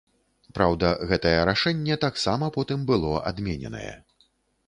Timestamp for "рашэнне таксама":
1.49-2.49